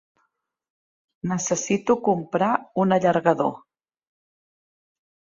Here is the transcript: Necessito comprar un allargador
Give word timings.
Necessito 1.33 1.95
comprar 2.07 2.49
un 2.85 2.95
allargador 2.97 3.53